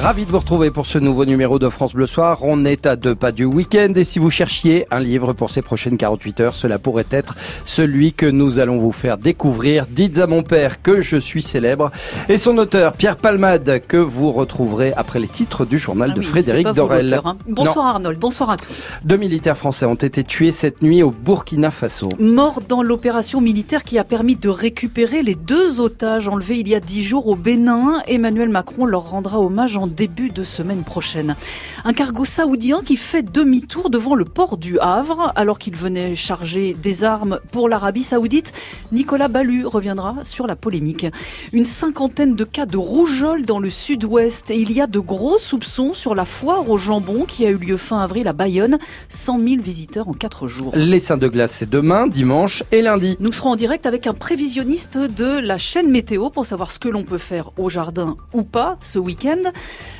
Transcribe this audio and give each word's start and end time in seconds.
Ravi 0.00 0.24
de 0.26 0.30
vous 0.30 0.38
retrouver 0.38 0.70
pour 0.70 0.86
ce 0.86 0.98
nouveau 0.98 1.24
numéro 1.24 1.58
de 1.58 1.68
France 1.68 1.92
Bleu 1.92 2.06
Soir. 2.06 2.38
On 2.42 2.64
est 2.64 2.86
à 2.86 2.94
deux 2.94 3.16
pas 3.16 3.32
du 3.32 3.44
week-end 3.44 3.92
et 3.96 4.04
si 4.04 4.20
vous 4.20 4.30
cherchiez 4.30 4.86
un 4.92 5.00
livre 5.00 5.32
pour 5.32 5.50
ces 5.50 5.60
prochaines 5.60 5.96
48 5.96 6.40
heures, 6.40 6.54
cela 6.54 6.78
pourrait 6.78 7.06
être 7.10 7.34
celui 7.66 8.12
que 8.12 8.24
nous 8.26 8.60
allons 8.60 8.78
vous 8.78 8.92
faire 8.92 9.18
découvrir. 9.18 9.86
Dites 9.90 10.18
à 10.18 10.28
mon 10.28 10.44
père 10.44 10.82
que 10.82 11.00
je 11.00 11.16
suis 11.16 11.42
célèbre 11.42 11.90
et 12.28 12.36
son 12.36 12.58
auteur 12.58 12.92
Pierre 12.92 13.16
Palmade 13.16 13.82
que 13.88 13.96
vous 13.96 14.30
retrouverez 14.30 14.92
après 14.96 15.18
les 15.18 15.26
titres 15.26 15.64
du 15.66 15.80
journal 15.80 16.10
Ah 16.12 16.14
de 16.14 16.20
oui, 16.20 16.26
Frédéric 16.26 16.68
Dorel. 16.68 17.20
hein. 17.24 17.36
Bonsoir 17.48 17.86
Arnold, 17.86 18.20
bonsoir 18.20 18.50
à 18.50 18.56
tous. 18.56 18.92
Deux 19.04 19.16
militaires 19.16 19.56
français 19.56 19.84
ont 19.84 19.94
été 19.94 20.22
tués 20.22 20.52
cette 20.52 20.80
nuit 20.80 21.02
au 21.02 21.10
Burkina 21.10 21.72
Faso. 21.72 22.08
Mort 22.20 22.60
dans 22.68 22.84
l'opération 22.84 23.40
militaire 23.40 23.82
qui 23.82 23.98
a 23.98 24.04
permis 24.04 24.36
de 24.36 24.48
récupérer 24.48 25.24
les 25.24 25.34
deux 25.34 25.80
otages 25.80 26.28
enlevés 26.28 26.60
il 26.60 26.68
y 26.68 26.76
a 26.76 26.80
dix 26.80 27.02
jours 27.02 27.26
au 27.26 27.34
Bénin. 27.34 28.00
Emmanuel 28.06 28.48
Macron 28.48 28.86
leur 28.86 29.10
rendra 29.10 29.40
hommage 29.40 29.76
en 29.76 29.87
début 29.88 30.30
de 30.30 30.44
semaine 30.44 30.84
prochaine. 30.84 31.36
Un 31.84 31.92
cargo 31.92 32.24
saoudien 32.24 32.82
qui 32.84 32.96
fait 32.96 33.22
demi-tour 33.22 33.90
devant 33.90 34.14
le 34.14 34.24
port 34.24 34.56
du 34.56 34.78
Havre 34.78 35.32
alors 35.36 35.58
qu'il 35.58 35.76
venait 35.76 36.14
charger 36.14 36.74
des 36.74 37.04
armes 37.04 37.40
pour 37.52 37.68
l'Arabie 37.68 38.02
saoudite. 38.02 38.52
Nicolas 38.92 39.28
Ballu 39.28 39.66
reviendra 39.66 40.16
sur 40.22 40.46
la 40.46 40.56
polémique. 40.56 41.06
Une 41.52 41.64
cinquantaine 41.64 42.34
de 42.34 42.44
cas 42.44 42.66
de 42.66 42.76
rougeole 42.76 43.44
dans 43.44 43.58
le 43.58 43.70
sud-ouest 43.70 44.50
et 44.50 44.58
il 44.58 44.72
y 44.72 44.80
a 44.80 44.86
de 44.86 44.98
gros 44.98 45.38
soupçons 45.38 45.94
sur 45.94 46.14
la 46.14 46.24
foire 46.24 46.68
au 46.68 46.78
jambon 46.78 47.24
qui 47.24 47.46
a 47.46 47.50
eu 47.50 47.56
lieu 47.56 47.76
fin 47.76 48.00
avril 48.00 48.28
à 48.28 48.32
Bayonne. 48.32 48.78
100 49.08 49.38
000 49.40 49.62
visiteurs 49.62 50.08
en 50.08 50.12
quatre 50.12 50.46
jours. 50.48 50.72
Les 50.74 51.00
seins 51.00 51.16
de 51.16 51.28
glace, 51.28 51.52
c'est 51.52 51.68
demain, 51.68 52.06
dimanche 52.06 52.62
et 52.72 52.82
lundi. 52.82 53.16
Nous 53.20 53.32
serons 53.32 53.50
en 53.50 53.56
direct 53.56 53.86
avec 53.86 54.06
un 54.06 54.14
prévisionniste 54.14 54.98
de 54.98 55.38
la 55.38 55.58
chaîne 55.58 55.90
météo 55.90 56.30
pour 56.30 56.46
savoir 56.46 56.72
ce 56.72 56.78
que 56.78 56.88
l'on 56.88 57.04
peut 57.04 57.18
faire 57.18 57.50
au 57.56 57.68
jardin 57.68 58.16
ou 58.32 58.42
pas 58.42 58.78
ce 58.82 58.98
week-end. 58.98 59.42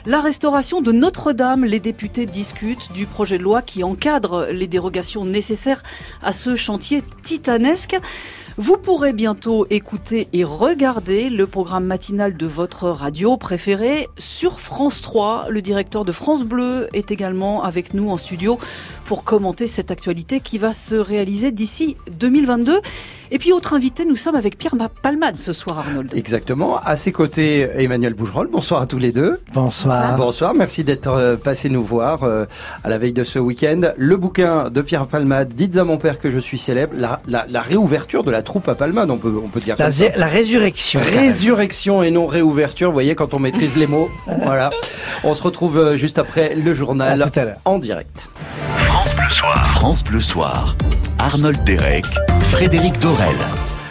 La 0.06 0.20
restauration 0.20 0.80
de 0.80 0.92
Notre-Dame, 0.92 1.64
les 1.64 1.80
députés 1.80 2.26
discutent 2.26 2.92
du 2.92 3.06
projet 3.06 3.38
de 3.38 3.42
loi 3.42 3.62
qui 3.62 3.84
encadre 3.84 4.46
les 4.50 4.66
dérogations 4.66 5.24
nécessaires 5.24 5.82
à 6.22 6.32
ce 6.32 6.56
chantier 6.56 7.02
titanesque. 7.22 7.96
Vous 8.60 8.76
pourrez 8.76 9.12
bientôt 9.12 9.68
écouter 9.70 10.26
et 10.32 10.42
regarder 10.42 11.30
le 11.30 11.46
programme 11.46 11.84
matinal 11.84 12.36
de 12.36 12.46
votre 12.46 12.88
radio 12.88 13.36
préférée 13.36 14.08
sur 14.18 14.58
France 14.58 15.00
3. 15.00 15.46
Le 15.48 15.62
directeur 15.62 16.04
de 16.04 16.10
France 16.10 16.42
Bleu 16.42 16.88
est 16.92 17.12
également 17.12 17.62
avec 17.62 17.94
nous 17.94 18.10
en 18.10 18.16
studio 18.16 18.58
pour 19.04 19.22
commenter 19.22 19.68
cette 19.68 19.92
actualité 19.92 20.40
qui 20.40 20.58
va 20.58 20.72
se 20.72 20.96
réaliser 20.96 21.52
d'ici 21.52 21.96
2022. 22.18 22.80
Et 23.30 23.38
puis 23.38 23.52
autre 23.52 23.74
invité, 23.74 24.04
nous 24.04 24.16
sommes 24.16 24.34
avec 24.36 24.56
Pierre 24.58 24.74
Palmade 25.02 25.38
ce 25.38 25.52
soir, 25.52 25.78
Arnold. 25.80 26.12
Exactement. 26.14 26.78
À 26.78 26.96
ses 26.96 27.12
côtés, 27.12 27.68
Emmanuel 27.76 28.14
Bougerolles. 28.14 28.48
Bonsoir 28.50 28.80
à 28.82 28.86
tous 28.86 28.98
les 28.98 29.12
deux. 29.12 29.40
Bonsoir. 29.52 30.16
Bonsoir. 30.16 30.54
Merci 30.54 30.84
d'être 30.84 31.08
euh, 31.08 31.36
passé 31.36 31.68
nous 31.68 31.82
voir 31.82 32.24
euh, 32.24 32.46
à 32.84 32.88
la 32.88 32.98
veille 32.98 33.12
de 33.12 33.24
ce 33.24 33.38
week-end. 33.38 33.80
Le 33.96 34.16
bouquin 34.16 34.70
de 34.70 34.80
Pierre 34.82 35.06
Palmade, 35.06 35.52
Dites 35.54 35.76
à 35.76 35.84
mon 35.84 35.98
père 35.98 36.18
que 36.18 36.30
je 36.30 36.38
suis 36.38 36.58
célèbre. 36.58 36.94
La, 36.96 37.20
la, 37.26 37.44
la 37.48 37.60
réouverture 37.60 38.22
de 38.24 38.30
la 38.30 38.42
troupe 38.42 38.68
à 38.68 38.74
Palmade, 38.74 39.10
on 39.10 39.18
peut, 39.18 39.32
on 39.44 39.48
peut 39.48 39.60
dire 39.60 39.76
La, 39.78 39.86
comme 39.86 39.92
ça. 39.92 40.06
la 40.16 40.26
résurrection. 40.26 41.00
Résurrection 41.00 42.02
et 42.02 42.10
non 42.10 42.26
réouverture. 42.26 42.88
Vous 42.88 42.94
voyez, 42.94 43.14
quand 43.14 43.34
on 43.34 43.38
maîtrise 43.38 43.76
les 43.76 43.86
mots. 43.86 44.08
voilà. 44.42 44.70
On 45.24 45.34
se 45.34 45.42
retrouve 45.42 45.78
euh, 45.78 45.96
juste 45.96 46.18
après 46.18 46.54
le 46.54 46.74
journal 46.74 47.20
À 47.22 47.28
tout 47.30 47.38
à 47.38 47.44
l'heure. 47.44 47.56
en 47.64 47.78
direct. 47.78 48.28
France 48.86 49.14
Bleu 49.14 49.30
Soir. 49.30 49.66
France 49.66 50.04
Bleu 50.04 50.20
Soir. 50.20 50.76
Arnold 51.20 51.64
Derek, 51.64 52.04
Frédéric 52.52 53.00
Dorel. 53.00 53.34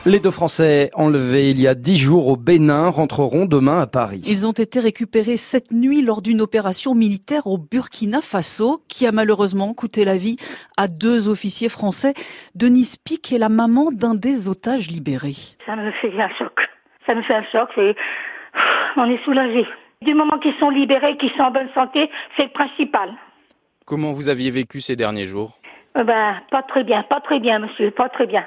Les 0.06 0.22
deux 0.22 0.31
Français 0.31 0.89
enlevés 0.94 1.50
il 1.50 1.59
y 1.59 1.67
a 1.67 1.75
dix 1.75 1.97
jours 1.97 2.30
au 2.30 2.38
Bénin 2.38 2.88
rentreront 2.88 3.45
demain 3.45 3.81
à 3.81 3.86
Paris. 3.86 4.22
Ils 4.25 4.47
ont 4.47 4.53
été 4.53 4.80
récupérés 4.80 5.36
cette 5.36 5.72
nuit 5.72 6.02
lors 6.02 6.22
d'une 6.22 6.39
opération 6.39 6.95
militaire 6.95 7.45
au 7.48 7.58
Burkina 7.58 8.22
Faso 8.22 8.81
qui 8.88 9.05
a 9.05 9.11
malheureusement 9.11 9.73
coûté 9.73 10.05
la 10.05 10.16
vie 10.16 10.37
à 10.77 10.87
deux 10.87 11.27
officiers 11.27 11.67
français. 11.67 12.14
Denise 12.55 12.95
Pic 12.95 13.33
est 13.33 13.39
la 13.39 13.49
maman 13.49 13.92
d'un 13.92 14.16
des 14.16 14.48
otages 14.48 14.87
libérés. 14.87 15.36
Ça 15.66 15.76
me 15.76 15.92
fait 16.02 16.17
un 16.17 16.30
choc. 16.39 16.61
Ça 17.05 17.14
me 17.14 17.21
fait 17.23 17.36
un 17.36 17.43
choc. 17.52 17.70
On 18.95 19.04
est 19.04 19.23
soulagé. 19.26 19.66
Du 20.02 20.14
moment 20.14 20.39
qu'ils 20.39 20.55
sont 20.61 20.70
libérés, 20.70 21.17
qu'ils 21.17 21.32
sont 21.32 21.43
en 21.43 21.52
bonne 21.52 21.70
santé, 21.76 22.10
c'est 22.37 22.43
le 22.43 22.52
principal. 22.52 23.10
Comment 23.86 24.14
vous 24.14 24.30
aviez 24.30 24.49
vécu 24.49 24.80
ces 24.80 24.95
derniers 24.95 25.26
jours? 25.26 25.60
Euh, 25.97 26.03
Ben, 26.03 26.35
pas 26.52 26.61
très 26.63 26.83
bien, 26.83 27.03
pas 27.03 27.19
très 27.19 27.39
bien, 27.39 27.59
monsieur, 27.59 27.91
pas 27.91 28.09
très 28.09 28.27
bien. 28.27 28.45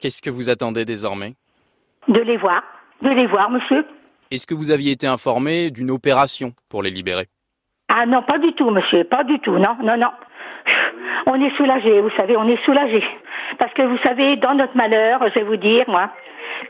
Qu'est-ce 0.00 0.20
que 0.20 0.30
vous 0.30 0.50
attendez 0.50 0.84
désormais? 0.84 1.34
De 2.08 2.20
les 2.20 2.36
voir, 2.36 2.62
de 3.00 3.08
les 3.10 3.26
voir, 3.26 3.50
monsieur. 3.50 3.86
Est-ce 4.30 4.46
que 4.46 4.54
vous 4.54 4.70
aviez 4.70 4.92
été 4.92 5.06
informé 5.06 5.70
d'une 5.70 5.90
opération 5.90 6.52
pour 6.68 6.82
les 6.82 6.90
libérer? 6.90 7.26
Ah 7.88 8.04
non, 8.06 8.22
pas 8.22 8.38
du 8.38 8.52
tout, 8.52 8.70
monsieur, 8.70 9.04
pas 9.04 9.24
du 9.24 9.38
tout, 9.40 9.56
non, 9.58 9.76
non, 9.82 9.96
non. 9.96 10.10
On 11.26 11.40
est 11.40 11.54
soulagé, 11.56 12.00
vous 12.00 12.10
savez, 12.18 12.36
on 12.36 12.48
est 12.48 12.62
soulagé. 12.64 13.02
Parce 13.58 13.72
que 13.72 13.82
vous 13.82 13.98
savez, 13.98 14.36
dans 14.36 14.54
notre 14.54 14.76
malheur, 14.76 15.20
je 15.28 15.34
vais 15.34 15.44
vous 15.44 15.56
dire, 15.56 15.84
moi, 15.88 16.10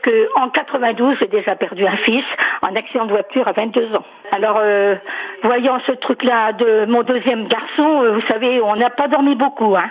que 0.01 0.29
en 0.39 0.49
92, 0.49 1.17
j'ai 1.19 1.27
déjà 1.27 1.55
perdu 1.55 1.85
un 1.85 1.97
fils 1.97 2.23
en 2.61 2.75
accident 2.75 3.05
de 3.05 3.11
voiture 3.11 3.47
à 3.47 3.51
22 3.51 3.95
ans. 3.95 4.05
Alors, 4.31 4.57
euh, 4.59 4.95
voyant 5.43 5.79
ce 5.85 5.91
truc-là 5.93 6.53
de 6.53 6.85
mon 6.85 7.03
deuxième 7.03 7.47
garçon, 7.47 8.03
euh, 8.03 8.13
vous 8.13 8.27
savez, 8.27 8.61
on 8.61 8.75
n'a 8.75 8.89
pas 8.89 9.07
dormi 9.07 9.35
beaucoup, 9.35 9.75
hein. 9.75 9.89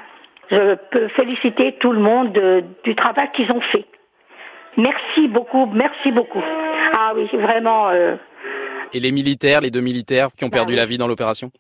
Je 0.50 0.75
peux 0.91 1.09
féliciter 1.09 1.77
tout 1.81 1.93
le 1.93 2.00
monde 2.00 2.32
de- 2.32 2.65
du 2.84 2.94
travail 2.94 3.31
qu'ils 3.32 3.50
ont 3.53 3.60
fait. 3.60 3.84
Merci 4.77 5.28
beaucoup, 5.28 5.66
merci 5.66 6.10
beaucoup. 6.12 6.43
Ah 6.99 7.12
oui, 7.15 7.28
vraiment. 7.32 7.88
Euh, 7.91 8.16
Et 8.93 9.00
les 9.00 9.12
militaires, 9.12 9.60
les 9.60 9.71
deux 9.71 9.81
militaires 9.81 10.28
qui 10.37 10.44
ont 10.44 10.49
Bah 10.49 10.59
perdu 10.59 10.72
oui. 10.75 10.78
la 10.78 10.87
vie 10.87 10.99
dans 10.99 11.06
l'opération? 11.06 11.50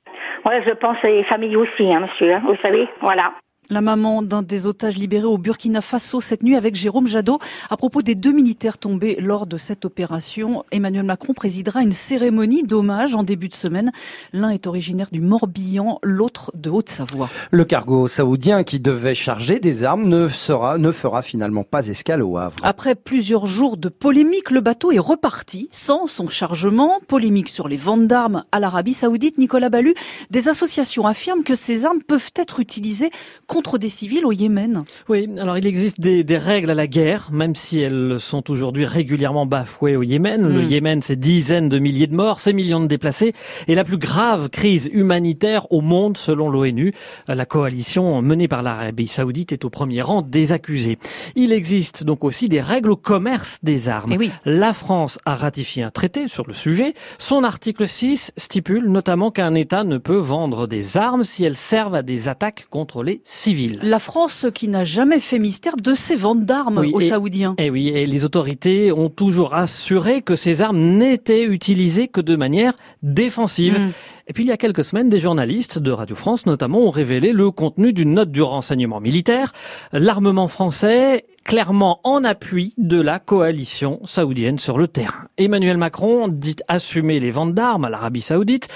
Ouais, 0.46 0.62
je 0.66 0.72
pense 0.72 0.96
à 1.02 1.08
les 1.08 1.24
familles 1.24 1.56
aussi, 1.56 1.92
hein, 1.94 2.00
monsieur. 2.00 2.32
hein, 2.34 2.42
vous 2.44 2.56
savez, 2.62 2.88
voilà. 3.00 3.32
La 3.70 3.80
maman 3.80 4.20
d'un 4.20 4.42
des 4.42 4.66
otages 4.66 4.98
libérés 4.98 5.24
au 5.24 5.38
Burkina 5.38 5.80
Faso 5.80 6.20
cette 6.20 6.42
nuit 6.42 6.54
avec 6.54 6.74
Jérôme 6.74 7.06
Jadot. 7.06 7.38
À 7.70 7.78
propos 7.78 8.02
des 8.02 8.14
deux 8.14 8.32
militaires 8.32 8.76
tombés 8.76 9.16
lors 9.18 9.46
de 9.46 9.56
cette 9.56 9.86
opération, 9.86 10.64
Emmanuel 10.70 11.04
Macron 11.04 11.32
présidera 11.32 11.82
une 11.82 11.92
cérémonie 11.92 12.62
d'hommage 12.62 13.14
en 13.14 13.22
début 13.22 13.48
de 13.48 13.54
semaine. 13.54 13.90
L'un 14.34 14.50
est 14.50 14.66
originaire 14.66 15.08
du 15.10 15.22
Morbihan, 15.22 15.98
l'autre 16.02 16.52
de 16.54 16.68
Haute-Savoie. 16.68 17.30
Le 17.50 17.64
cargo 17.64 18.06
saoudien 18.06 18.64
qui 18.64 18.80
devait 18.80 19.14
charger 19.14 19.60
des 19.60 19.82
armes 19.82 20.08
ne 20.08 20.28
sera, 20.28 20.76
ne 20.76 20.92
fera 20.92 21.22
finalement 21.22 21.64
pas 21.64 21.88
escale 21.88 22.22
au 22.22 22.36
Havre. 22.36 22.56
Après 22.62 22.94
plusieurs 22.94 23.46
jours 23.46 23.78
de 23.78 23.88
polémique, 23.88 24.50
le 24.50 24.60
bateau 24.60 24.92
est 24.92 24.98
reparti 24.98 25.70
sans 25.72 26.06
son 26.06 26.28
chargement. 26.28 27.00
Polémique 27.08 27.48
sur 27.48 27.66
les 27.68 27.78
ventes 27.78 28.06
d'armes 28.08 28.44
à 28.52 28.60
l'Arabie 28.60 28.92
Saoudite. 28.92 29.38
Nicolas 29.38 29.70
Ballu, 29.70 29.94
des 30.30 30.48
associations 30.48 31.06
affirment 31.06 31.44
que 31.44 31.54
ces 31.54 31.86
armes 31.86 32.02
peuvent 32.02 32.30
être 32.36 32.60
utilisées 32.60 33.10
contre 33.54 33.78
des 33.78 33.88
civils 33.88 34.26
au 34.26 34.32
Yémen. 34.32 34.82
Oui, 35.08 35.28
alors 35.38 35.56
il 35.56 35.64
existe 35.64 36.00
des, 36.00 36.24
des 36.24 36.38
règles 36.38 36.70
à 36.70 36.74
la 36.74 36.88
guerre, 36.88 37.28
même 37.30 37.54
si 37.54 37.78
elles 37.78 38.16
sont 38.18 38.50
aujourd'hui 38.50 38.84
régulièrement 38.84 39.46
bafouées 39.46 39.94
au 39.94 40.02
Yémen. 40.02 40.42
Le 40.48 40.62
Mm. 40.62 40.70
Yémen, 40.70 41.02
c'est 41.02 41.14
dizaines 41.14 41.68
de 41.68 41.78
milliers 41.78 42.08
de 42.08 42.16
morts, 42.16 42.40
c'est 42.40 42.52
millions 42.52 42.80
de 42.80 42.88
déplacés, 42.88 43.32
et 43.68 43.76
la 43.76 43.84
plus 43.84 43.96
grave 43.96 44.48
crise 44.48 44.90
humanitaire 44.92 45.70
au 45.70 45.82
monde 45.82 46.16
selon 46.16 46.50
l'ONU. 46.50 46.92
La 47.28 47.46
coalition 47.46 48.20
menée 48.22 48.48
par 48.48 48.64
l'Arabie 48.64 49.06
saoudite 49.06 49.52
est 49.52 49.64
au 49.64 49.70
premier 49.70 50.02
rang 50.02 50.20
des 50.20 50.50
accusés. 50.50 50.98
Il 51.36 51.52
existe 51.52 52.02
donc 52.02 52.24
aussi 52.24 52.48
des 52.48 52.60
règles 52.60 52.90
au 52.90 52.96
commerce 52.96 53.60
des 53.62 53.88
armes. 53.88 54.10
Eh 54.14 54.18
oui. 54.18 54.32
La 54.44 54.74
France 54.74 55.20
a 55.26 55.36
ratifié 55.36 55.84
un 55.84 55.90
traité 55.90 56.26
sur 56.26 56.44
le 56.48 56.54
sujet. 56.54 56.92
Son 57.20 57.44
article 57.44 57.86
6 57.86 58.32
stipule 58.36 58.88
notamment 58.88 59.30
qu'un 59.30 59.54
État 59.54 59.84
ne 59.84 59.98
peut 59.98 60.16
vendre 60.16 60.66
des 60.66 60.96
armes 60.96 61.22
si 61.22 61.44
elles 61.44 61.56
servent 61.56 61.94
à 61.94 62.02
des 62.02 62.28
attaques 62.28 62.66
contre 62.68 63.04
les 63.04 63.20
civils. 63.22 63.43
La 63.82 63.98
France 63.98 64.46
qui 64.54 64.68
n'a 64.68 64.84
jamais 64.84 65.20
fait 65.20 65.38
mystère 65.38 65.76
de 65.76 65.94
ses 65.94 66.16
ventes 66.16 66.44
d'armes 66.44 66.78
Oui, 66.78 66.92
aux 66.94 67.00
et- 67.00 67.08
Saoudiens. 67.08 67.54
Eh 67.58 67.68
oui, 67.70 67.88
et 67.88 68.06
les 68.06 68.24
autorités 68.24 68.90
ont 68.92 69.10
toujours 69.10 69.54
assuré 69.54 70.22
que 70.22 70.34
ces 70.36 70.62
armes 70.62 70.78
n'étaient 70.78 71.44
utilisées 71.44 72.08
que 72.08 72.20
de 72.20 72.36
manière 72.36 72.72
défensive. 73.02 73.78
Mm. 73.78 73.90
Et 74.28 74.32
puis 74.32 74.44
il 74.44 74.48
y 74.48 74.52
a 74.52 74.56
quelques 74.56 74.84
semaines, 74.84 75.10
des 75.10 75.18
journalistes 75.18 75.78
de 75.78 75.90
Radio 75.90 76.16
France 76.16 76.46
notamment 76.46 76.78
ont 76.80 76.90
révélé 76.90 77.32
le 77.32 77.50
contenu 77.50 77.92
d'une 77.92 78.14
note 78.14 78.30
du 78.30 78.40
renseignement 78.42 79.00
militaire. 79.00 79.52
L'armement 79.92 80.48
français 80.48 81.24
clairement 81.44 82.00
en 82.04 82.24
appui 82.24 82.74
de 82.78 83.00
la 83.00 83.18
coalition 83.18 84.00
saoudienne 84.04 84.58
sur 84.58 84.78
le 84.78 84.88
terrain. 84.88 85.28
Emmanuel 85.36 85.76
Macron 85.76 86.28
dit 86.28 86.56
assumer 86.68 87.20
les 87.20 87.30
ventes 87.30 87.54
d'armes 87.54 87.84
à 87.84 87.90
l'Arabie 87.90 88.22
saoudite, 88.22 88.68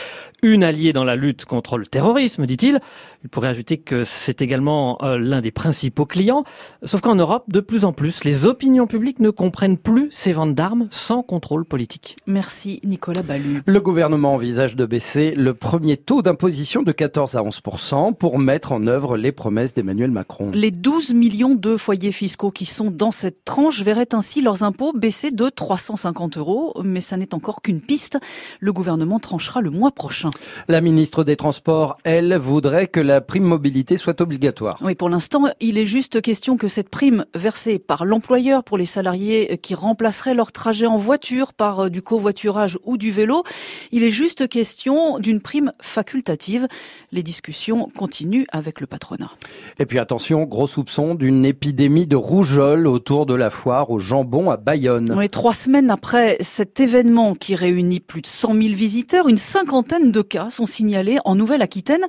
une 0.42 0.62
alliée 0.62 0.92
dans 0.92 1.04
la 1.04 1.16
lutte 1.16 1.44
contre 1.46 1.78
le 1.78 1.86
terrorisme, 1.86 2.46
dit-il. 2.46 2.80
Il 3.24 3.28
pourrait 3.28 3.48
ajouter 3.48 3.78
que 3.78 4.04
c'est 4.04 4.42
également 4.42 5.02
euh, 5.02 5.18
l'un 5.18 5.40
des 5.40 5.50
principaux 5.50 6.06
clients. 6.06 6.44
Sauf 6.84 7.00
qu'en 7.00 7.16
Europe, 7.16 7.44
de 7.48 7.60
plus 7.60 7.84
en 7.84 7.92
plus, 7.92 8.22
les 8.24 8.46
opinions 8.46 8.86
publiques 8.86 9.18
ne 9.18 9.30
comprennent 9.30 9.78
plus 9.78 10.08
ces 10.12 10.32
ventes 10.32 10.54
d'armes 10.54 10.88
sans 10.90 11.22
contrôle 11.22 11.64
politique. 11.64 12.16
Merci 12.26 12.80
Nicolas 12.84 13.22
Ballu. 13.22 13.62
Le 13.66 13.80
gouvernement 13.80 14.34
envisage 14.34 14.76
de 14.76 14.86
baisser 14.86 15.34
le 15.34 15.54
premier 15.54 15.96
taux 15.96 16.22
d'imposition 16.22 16.82
de 16.82 16.92
14 16.92 17.36
à 17.36 17.42
11 17.42 17.60
pour 18.18 18.38
mettre 18.38 18.72
en 18.72 18.86
œuvre 18.86 19.16
les 19.16 19.32
promesses 19.32 19.74
d'Emmanuel 19.74 20.10
Macron. 20.10 20.50
Les 20.52 20.70
12 20.70 21.14
millions 21.14 21.54
de 21.54 21.76
foyers 21.76 22.12
fiscaux 22.12 22.50
qui 22.58 22.66
sont 22.66 22.90
dans 22.90 23.12
cette 23.12 23.44
tranche 23.44 23.84
verraient 23.84 24.12
ainsi 24.14 24.42
leurs 24.42 24.64
impôts 24.64 24.92
baisser 24.92 25.30
de 25.30 25.48
350 25.48 26.38
euros. 26.38 26.74
Mais 26.82 27.00
ça 27.00 27.16
n'est 27.16 27.32
encore 27.32 27.62
qu'une 27.62 27.80
piste. 27.80 28.18
Le 28.58 28.72
gouvernement 28.72 29.20
tranchera 29.20 29.60
le 29.60 29.70
mois 29.70 29.92
prochain. 29.92 30.30
La 30.66 30.80
ministre 30.80 31.22
des 31.22 31.36
Transports, 31.36 31.98
elle, 32.02 32.36
voudrait 32.36 32.88
que 32.88 32.98
la 32.98 33.20
prime 33.20 33.44
mobilité 33.44 33.96
soit 33.96 34.20
obligatoire. 34.20 34.76
Oui, 34.82 34.96
pour 34.96 35.08
l'instant, 35.08 35.44
il 35.60 35.78
est 35.78 35.86
juste 35.86 36.20
question 36.20 36.56
que 36.56 36.66
cette 36.66 36.88
prime 36.88 37.26
versée 37.32 37.78
par 37.78 38.04
l'employeur 38.04 38.64
pour 38.64 38.76
les 38.76 38.86
salariés 38.86 39.56
qui 39.58 39.76
remplaceraient 39.76 40.34
leur 40.34 40.50
trajet 40.50 40.86
en 40.86 40.96
voiture 40.96 41.52
par 41.52 41.84
euh, 41.84 41.90
du 41.90 42.02
covoiturage 42.02 42.76
ou 42.82 42.96
du 42.96 43.12
vélo, 43.12 43.44
il 43.92 44.02
est 44.02 44.10
juste 44.10 44.48
question 44.48 45.20
d'une 45.20 45.40
prime 45.40 45.72
facultative. 45.80 46.66
Les 47.12 47.22
discussions 47.22 47.88
continuent 47.96 48.46
avec 48.50 48.80
le 48.80 48.88
patronat. 48.88 49.30
Et 49.78 49.86
puis 49.86 50.00
attention, 50.00 50.42
gros 50.42 50.66
soupçon 50.66 51.14
d'une 51.14 51.44
épidémie 51.44 52.06
de 52.06 52.16
autour 52.56 53.26
de 53.26 53.34
la 53.34 53.50
foire 53.50 53.90
au 53.90 53.98
jambon 53.98 54.50
à 54.50 54.56
Bayonne. 54.56 55.28
Trois 55.30 55.54
semaines 55.54 55.90
après 55.90 56.36
cet 56.40 56.80
événement 56.80 57.34
qui 57.34 57.54
réunit 57.54 58.00
plus 58.00 58.22
de 58.22 58.26
100 58.26 58.54
000 58.54 58.74
visiteurs, 58.74 59.28
une 59.28 59.36
cinquantaine 59.36 60.12
de 60.12 60.22
cas 60.22 60.50
sont 60.50 60.66
signalés 60.66 61.18
en 61.24 61.34
Nouvelle-Aquitaine. 61.34 62.04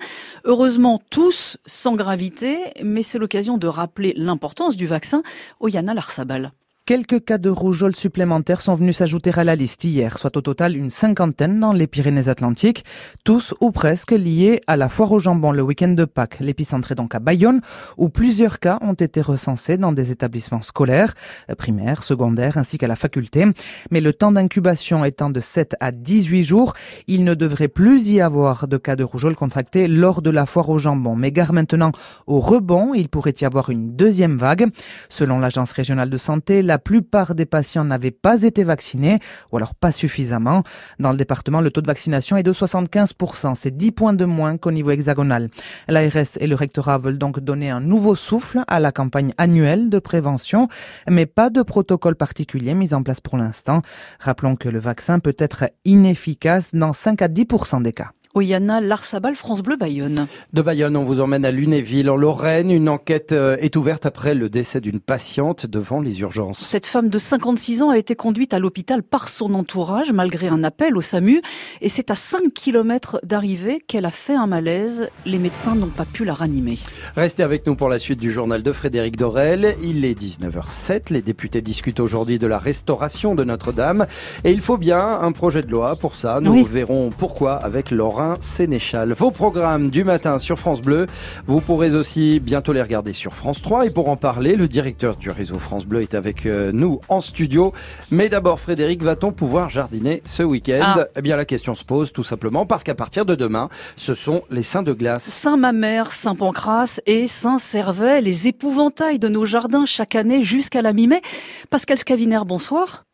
Heureusement, 0.45 1.01
tous 1.09 1.57
sans 1.65 1.95
gravité, 1.95 2.57
mais 2.83 3.03
c'est 3.03 3.17
l'occasion 3.17 3.57
de 3.57 3.67
rappeler 3.67 4.13
l'importance 4.15 4.77
du 4.77 4.87
vaccin. 4.87 5.23
Oyana 5.59 5.93
Larsabal. 5.93 6.51
Quelques 6.89 7.23
cas 7.23 7.37
de 7.37 7.51
rougeole 7.51 7.95
supplémentaires 7.95 8.61
sont 8.61 8.73
venus 8.73 8.97
s'ajouter 8.97 9.29
à 9.35 9.43
la 9.43 9.55
liste 9.55 9.83
hier, 9.83 10.17
soit 10.17 10.35
au 10.35 10.41
total 10.41 10.75
une 10.75 10.89
cinquantaine 10.89 11.59
dans 11.59 11.71
les 11.71 11.85
Pyrénées-Atlantiques, 11.85 12.83
tous 13.23 13.53
ou 13.61 13.69
presque 13.69 14.09
liés 14.09 14.59
à 14.65 14.75
la 14.75 14.89
foire 14.89 15.11
au 15.11 15.19
jambon 15.19 15.51
le 15.51 15.61
week-end 15.61 15.89
de 15.89 16.05
Pâques. 16.05 16.39
L'épicentre 16.39 16.91
est 16.91 16.95
donc 16.95 17.13
à 17.13 17.19
Bayonne, 17.19 17.61
où 17.97 18.09
plusieurs 18.09 18.57
cas 18.57 18.79
ont 18.81 18.95
été 18.95 19.21
recensés 19.21 19.77
dans 19.77 19.91
des 19.91 20.09
établissements 20.09 20.63
scolaires, 20.63 21.13
primaires, 21.59 22.01
secondaires, 22.01 22.57
ainsi 22.57 22.79
qu'à 22.79 22.87
la 22.87 22.95
faculté. 22.95 23.45
Mais 23.91 24.01
le 24.01 24.11
temps 24.11 24.31
d'incubation 24.31 25.05
étant 25.05 25.29
de 25.29 25.41
7 25.41 25.75
à 25.79 25.91
18 25.91 26.43
jours, 26.43 26.73
il 27.05 27.23
ne 27.23 27.35
devrait 27.35 27.67
plus 27.67 28.09
y 28.09 28.19
avoir 28.19 28.67
de 28.67 28.77
cas 28.77 28.95
de 28.95 29.03
rougeole 29.03 29.35
contractés 29.35 29.87
lors 29.87 30.23
de 30.23 30.31
la 30.31 30.47
foire 30.47 30.71
au 30.71 30.79
jambon. 30.79 31.15
Mais 31.15 31.31
gare 31.31 31.53
maintenant 31.53 31.91
au 32.25 32.39
rebond, 32.39 32.95
il 32.95 33.09
pourrait 33.09 33.35
y 33.39 33.45
avoir 33.45 33.69
une 33.69 33.95
deuxième 33.95 34.39
vague. 34.39 34.71
Selon 35.07 35.37
l'Agence 35.37 35.71
régionale 35.71 36.09
de 36.09 36.17
santé, 36.17 36.63
la 36.79 36.81
plupart 36.81 37.35
des 37.35 37.45
patients 37.45 37.83
n'avaient 37.83 38.09
pas 38.09 38.43
été 38.43 38.63
vaccinés, 38.63 39.19
ou 39.51 39.57
alors 39.57 39.75
pas 39.75 39.91
suffisamment. 39.91 40.63
Dans 40.97 41.11
le 41.11 41.17
département, 41.17 41.59
le 41.59 41.71
taux 41.71 41.81
de 41.81 41.87
vaccination 41.87 42.37
est 42.37 42.43
de 42.43 42.53
75%. 42.53 43.53
C'est 43.55 43.75
10 43.75 43.91
points 43.91 44.13
de 44.13 44.23
moins 44.23 44.55
qu'au 44.55 44.71
niveau 44.71 44.91
hexagonal. 44.91 45.49
L'ARS 45.89 46.37
et 46.39 46.47
le 46.47 46.55
rectorat 46.55 46.97
veulent 46.97 47.17
donc 47.17 47.41
donner 47.41 47.69
un 47.69 47.81
nouveau 47.81 48.15
souffle 48.15 48.61
à 48.69 48.79
la 48.79 48.93
campagne 48.93 49.33
annuelle 49.37 49.89
de 49.89 49.99
prévention, 49.99 50.69
mais 51.09 51.25
pas 51.25 51.49
de 51.49 51.63
protocole 51.63 52.15
particulier 52.15 52.73
mis 52.75 52.93
en 52.93 53.03
place 53.03 53.19
pour 53.19 53.35
l'instant. 53.35 53.81
Rappelons 54.21 54.55
que 54.55 54.69
le 54.69 54.79
vaccin 54.79 55.19
peut 55.19 55.35
être 55.37 55.65
inefficace 55.83 56.73
dans 56.73 56.93
5 56.93 57.21
à 57.23 57.27
10% 57.27 57.81
des 57.81 57.91
cas. 57.91 58.11
Oyana 58.35 58.79
Larsabal, 58.79 59.33
France 59.33 59.63
Bleu 59.63 59.75
Bayonne. 59.75 60.27
De 60.53 60.61
Bayonne, 60.61 60.95
on 60.95 61.03
vous 61.03 61.19
emmène 61.19 61.45
à 61.45 61.51
Lunéville, 61.51 62.11
en 62.11 62.15
Lorraine. 62.15 62.69
Une 62.69 62.87
enquête 62.87 63.31
euh, 63.31 63.57
est 63.57 63.75
ouverte 63.75 64.05
après 64.05 64.35
le 64.35 64.49
décès 64.49 64.81
d'une 64.81 64.99
patiente 64.99 65.65
devant 65.65 65.99
les 65.99 66.21
urgences. 66.21 66.59
Cette 66.59 66.85
femme 66.85 67.09
de 67.09 67.17
56 67.17 67.81
ans 67.81 67.89
a 67.89 67.97
été 67.97 68.15
conduite 68.15 68.53
à 68.53 68.59
l'hôpital 68.59 69.01
par 69.01 69.29
son 69.29 69.55
entourage, 69.55 70.11
malgré 70.11 70.47
un 70.47 70.63
appel 70.63 70.95
au 70.95 71.01
SAMU. 71.01 71.41
Et 71.81 71.89
c'est 71.89 72.11
à 72.11 72.15
5 72.15 72.53
km 72.53 73.19
d'arrivée 73.23 73.79
qu'elle 73.87 74.05
a 74.05 74.11
fait 74.11 74.35
un 74.35 74.45
malaise. 74.45 75.09
Les 75.25 75.39
médecins 75.39 75.73
n'ont 75.73 75.87
pas 75.87 76.05
pu 76.05 76.23
la 76.23 76.35
ranimer. 76.35 76.77
Restez 77.15 77.41
avec 77.41 77.65
nous 77.65 77.73
pour 77.73 77.89
la 77.89 77.97
suite 77.97 78.19
du 78.19 78.31
journal 78.31 78.61
de 78.61 78.71
Frédéric 78.71 79.17
Dorel. 79.17 79.75
Il 79.81 80.05
est 80.05 80.13
19h07. 80.13 81.11
Les 81.11 81.23
députés 81.23 81.61
discutent 81.61 81.99
aujourd'hui 81.99 82.37
de 82.37 82.45
la 82.45 82.59
restauration 82.59 83.33
de 83.33 83.43
Notre-Dame. 83.43 84.05
Et 84.43 84.51
il 84.51 84.61
faut 84.61 84.77
bien 84.77 85.19
un 85.19 85.31
projet 85.31 85.63
de 85.63 85.71
loi 85.71 85.95
pour 85.95 86.15
ça. 86.15 86.39
Nous 86.41 86.63
verrons 86.63 87.09
pourquoi 87.09 87.55
avec 87.55 87.89
Laura 87.89 88.18
Sénéchal. 88.39 89.13
Vos 89.13 89.31
programmes 89.31 89.89
du 89.89 90.03
matin 90.03 90.39
sur 90.39 90.59
France 90.59 90.81
Bleu, 90.81 91.07
vous 91.45 91.61
pourrez 91.61 91.95
aussi 91.95 92.39
bientôt 92.39 92.73
les 92.73 92.81
regarder 92.81 93.13
sur 93.13 93.33
France 93.33 93.61
3. 93.61 93.85
Et 93.85 93.89
pour 93.89 94.09
en 94.09 94.17
parler, 94.17 94.55
le 94.55 94.67
directeur 94.67 95.15
du 95.15 95.29
réseau 95.29 95.59
France 95.59 95.85
Bleu 95.85 96.01
est 96.01 96.15
avec 96.15 96.45
euh, 96.45 96.71
nous 96.73 96.99
en 97.07 97.21
studio. 97.21 97.73
Mais 98.11 98.29
d'abord, 98.29 98.59
Frédéric, 98.59 99.03
va-t-on 99.03 99.31
pouvoir 99.31 99.69
jardiner 99.69 100.21
ce 100.25 100.43
week-end 100.43 100.81
ah. 100.81 101.05
Eh 101.15 101.21
bien, 101.21 101.35
la 101.35 101.45
question 101.45 101.75
se 101.75 101.83
pose 101.83 102.11
tout 102.11 102.23
simplement 102.23 102.65
parce 102.65 102.83
qu'à 102.83 102.95
partir 102.95 103.25
de 103.25 103.35
demain, 103.35 103.69
ce 103.95 104.13
sont 104.13 104.43
les 104.49 104.63
saints 104.63 104.83
de 104.83 104.93
glace. 104.93 105.23
Saint-Mamère, 105.23 106.11
Saint-Pancras 106.11 106.99
et 107.05 107.27
Saint-Servais, 107.27 108.21
les 108.21 108.47
épouvantails 108.47 109.19
de 109.19 109.27
nos 109.27 109.45
jardins 109.45 109.85
chaque 109.85 110.15
année 110.15 110.43
jusqu'à 110.43 110.81
la 110.81 110.93
mi-mai. 110.93 111.21
Pascal 111.69 111.97
Scavinaire, 111.97 112.45
bonsoir. 112.45 113.05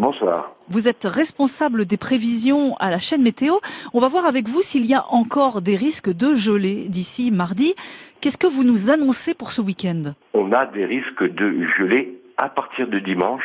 Bonsoir. 0.00 0.54
Vous 0.68 0.88
êtes 0.88 1.04
responsable 1.04 1.84
des 1.84 1.98
prévisions 1.98 2.74
à 2.80 2.90
la 2.90 2.98
chaîne 2.98 3.20
météo. 3.20 3.56
On 3.92 4.00
va 4.00 4.08
voir 4.08 4.24
avec 4.24 4.48
vous 4.48 4.62
s'il 4.62 4.86
y 4.86 4.94
a 4.94 5.04
encore 5.10 5.60
des 5.60 5.76
risques 5.76 6.08
de 6.08 6.34
gelée 6.34 6.88
d'ici 6.88 7.30
mardi. 7.30 7.74
Qu'est-ce 8.22 8.38
que 8.38 8.46
vous 8.46 8.64
nous 8.64 8.88
annoncez 8.88 9.34
pour 9.34 9.52
ce 9.52 9.60
week-end? 9.60 10.14
On 10.32 10.52
a 10.52 10.64
des 10.64 10.86
risques 10.86 11.22
de 11.22 11.66
gelée 11.76 12.18
à 12.38 12.48
partir 12.48 12.88
de 12.88 12.98
dimanche 12.98 13.44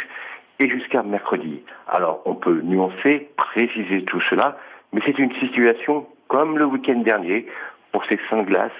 et 0.59 0.69
jusqu'à 0.69 1.03
mercredi. 1.03 1.59
Alors 1.89 2.21
on 2.23 2.35
peut 2.35 2.61
nuancer, 2.61 3.27
préciser 3.35 4.05
tout 4.05 4.21
cela, 4.29 4.57
mais 4.93 5.01
c'est 5.05 5.19
une 5.19 5.35
situation 5.41 6.07
comme 6.29 6.57
le 6.57 6.63
week-end 6.63 6.99
dernier 6.99 7.47
pour 7.91 8.05
ces 8.05 8.17
saints 8.29 8.43
glaces 8.43 8.71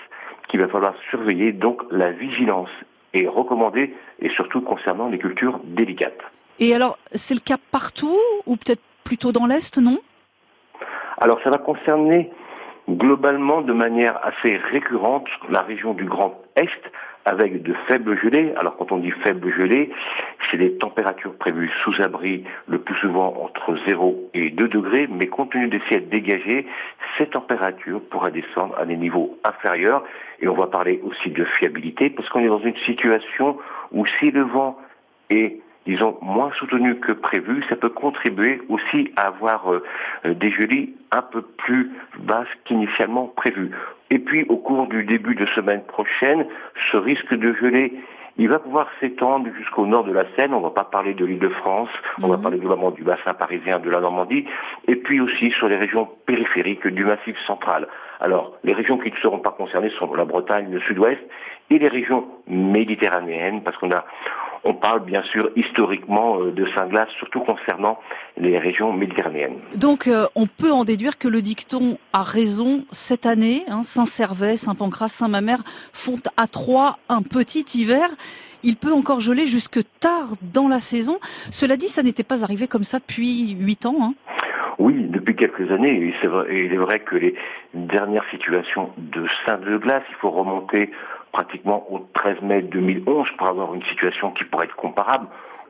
qu'il 0.47 0.61
va 0.61 0.69
falloir 0.69 0.93
surveiller. 1.09 1.51
Donc 1.51 1.81
la 1.91 2.11
vigilance 2.11 2.71
est 3.13 3.27
recommandée 3.27 3.93
et 4.21 4.29
surtout 4.29 4.61
concernant 4.61 5.09
les 5.09 5.19
cultures 5.19 5.59
délicates. 5.65 6.23
Et 6.59 6.73
alors, 6.73 6.97
c'est 7.11 7.33
le 7.33 7.41
cas 7.41 7.57
partout 7.71 8.17
ou 8.45 8.55
peut-être 8.55 8.81
plutôt 9.03 9.31
dans 9.31 9.45
l'Est, 9.45 9.77
non? 9.77 9.97
Alors, 11.17 11.39
ça 11.43 11.49
va 11.49 11.57
concerner 11.57 12.31
globalement 12.89 13.61
de 13.61 13.73
manière 13.73 14.19
assez 14.23 14.57
récurrente 14.57 15.27
la 15.49 15.61
région 15.61 15.93
du 15.93 16.05
Grand 16.05 16.41
Est 16.55 16.69
avec 17.25 17.63
de 17.63 17.73
faibles 17.87 18.17
gelées. 18.21 18.53
Alors 18.55 18.77
quand 18.77 18.91
on 18.91 18.97
dit 18.97 19.11
faibles 19.23 19.51
gelées, 19.51 19.91
c'est 20.49 20.57
des 20.57 20.77
températures 20.77 21.33
prévues 21.35 21.71
sous 21.83 21.99
abri 22.01 22.43
le 22.67 22.79
plus 22.79 22.95
souvent 22.97 23.35
entre 23.41 23.75
0 23.87 24.29
et 24.35 24.51
2 24.51 24.67
degrés, 24.67 25.07
mais 25.11 25.25
compte 25.25 25.51
tenu 25.51 25.67
des 25.67 25.81
ciels 25.89 26.07
dégagés, 26.07 26.67
ces 27.17 27.25
températures 27.25 28.01
pourraient 28.11 28.31
descendre 28.31 28.77
à 28.77 28.85
des 28.85 28.95
niveaux 28.95 29.37
inférieurs. 29.43 30.03
Et 30.39 30.47
on 30.47 30.53
va 30.53 30.67
parler 30.67 31.01
aussi 31.03 31.31
de 31.31 31.43
fiabilité, 31.45 32.11
parce 32.11 32.29
qu'on 32.29 32.41
est 32.41 32.47
dans 32.47 32.59
une 32.59 32.77
situation 32.85 33.57
où 33.91 34.05
si 34.19 34.29
le 34.29 34.43
vent 34.43 34.77
est 35.31 35.61
disons, 35.85 36.17
moins 36.21 36.51
soutenu 36.57 36.95
que 36.99 37.11
prévu, 37.11 37.63
ça 37.69 37.75
peut 37.75 37.89
contribuer 37.89 38.61
aussi 38.69 39.11
à 39.15 39.27
avoir 39.27 39.71
euh, 39.71 39.83
des 40.25 40.51
gelées 40.51 40.93
un 41.11 41.21
peu 41.21 41.41
plus 41.41 41.91
basses 42.19 42.47
qu'initialement 42.65 43.27
prévues. 43.35 43.71
Et 44.09 44.19
puis, 44.19 44.45
au 44.49 44.57
cours 44.57 44.87
du 44.87 45.03
début 45.03 45.35
de 45.35 45.45
semaine 45.47 45.83
prochaine, 45.83 46.45
ce 46.91 46.97
risque 46.97 47.33
de 47.33 47.53
gelée 47.53 47.93
il 48.37 48.49
va 48.49 48.59
pouvoir 48.59 48.89
s'étendre 48.99 49.47
jusqu'au 49.57 49.85
nord 49.85 50.03
de 50.03 50.11
la 50.11 50.25
Seine. 50.35 50.53
On 50.53 50.59
ne 50.59 50.63
va 50.63 50.71
pas 50.71 50.83
parler 50.83 51.13
de 51.13 51.25
l'île 51.25 51.39
de 51.39 51.49
France, 51.49 51.89
on 52.21 52.27
va 52.27 52.35
mhm. 52.35 52.43
parler 52.43 52.57
globalement 52.57 52.91
du 52.91 53.03
bassin 53.03 53.33
parisien, 53.33 53.79
de 53.79 53.89
la 53.89 54.01
Normandie, 54.01 54.45
et 54.87 54.95
puis 54.95 55.21
aussi 55.21 55.51
sur 55.51 55.69
les 55.69 55.77
régions 55.77 56.09
périphériques 56.25 56.85
du 56.87 57.05
Massif 57.05 57.37
central. 57.47 57.87
Alors, 58.19 58.53
les 58.63 58.73
régions 58.73 58.97
qui 58.97 59.11
ne 59.11 59.17
seront 59.17 59.39
pas 59.39 59.51
concernées 59.51 59.91
sont 59.97 60.13
la 60.13 60.25
Bretagne, 60.25 60.67
le 60.69 60.81
Sud-Ouest, 60.81 61.21
et 61.69 61.79
les 61.79 61.87
régions 61.87 62.25
méditerranéennes, 62.47 63.63
parce 63.63 63.77
qu'on 63.77 63.91
a, 63.91 64.05
on 64.65 64.73
parle 64.73 65.05
bien 65.05 65.23
sûr 65.31 65.49
historiquement 65.55 66.41
euh, 66.41 66.51
de 66.51 66.65
Saint-Glace, 66.75 67.09
surtout 67.19 67.39
concernant 67.41 67.99
les 68.37 68.57
régions 68.57 68.91
méditerranéennes. 68.91 69.57
Donc 69.77 70.07
euh, 70.07 70.25
on 70.35 70.47
peut 70.47 70.71
en 70.71 70.83
déduire 70.83 71.17
que 71.17 71.27
le 71.27 71.41
dicton 71.41 71.97
a 72.11 72.23
raison 72.23 72.83
cette 72.91 73.25
année. 73.25 73.63
Hein, 73.69 73.83
Saint-Servais, 73.83 74.57
Saint-Pancras, 74.57 75.09
Saint-Mamère 75.09 75.63
font 75.93 76.17
à 76.35 76.47
trois 76.47 76.97
un 77.07 77.21
petit 77.21 77.65
hiver. 77.79 78.07
Il 78.63 78.77
peut 78.77 78.91
encore 78.91 79.19
geler 79.19 79.45
jusque 79.45 79.79
tard 79.99 80.33
dans 80.41 80.67
la 80.67 80.79
saison. 80.79 81.19
Cela 81.51 81.77
dit, 81.77 81.87
ça 81.87 82.01
n'était 82.01 82.23
pas 82.23 82.43
arrivé 82.43 82.67
comme 82.67 82.83
ça 82.83 82.97
depuis 82.97 83.51
huit 83.51 83.85
ans. 83.85 83.97
Hein. 84.01 84.13
Oui, 84.79 85.05
depuis 85.07 85.35
quelques 85.35 85.71
années, 85.71 86.13
et, 86.23 86.27
vrai, 86.27 86.47
il 86.51 86.73
est 86.73 86.77
vrai 86.77 86.99
que 86.99 87.15
les 87.15 87.35
dernières 87.75 88.25
situations 88.31 88.89
de 88.97 89.25
Saint-de-Glace, 89.45 90.03
il 90.09 90.15
faut 90.15 90.31
remonter 90.31 90.91
pratiquement 91.35 91.85
au 91.91 91.99
13 92.13 92.41
mai 92.43 92.61
2011 92.61 93.27
pour 93.37 93.47
avoir 93.47 93.75
une 93.75 93.83
situation 93.83 94.31
qui 94.31 94.45
pourrait 94.45 94.67
être 94.67 94.75
comparable. 94.77 95.27